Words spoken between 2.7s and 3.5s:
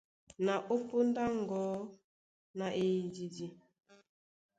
eyididi.